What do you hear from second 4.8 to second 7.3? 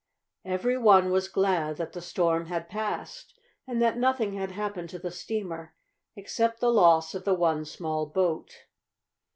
to the steamer, except the loss of